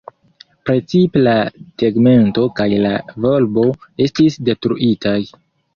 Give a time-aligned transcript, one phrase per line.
[0.69, 1.35] Precipe la
[1.83, 3.71] tegmento kaj la volbo
[4.09, 5.19] estis detruitaj.